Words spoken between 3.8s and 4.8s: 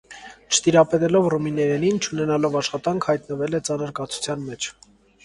կացության մեջ։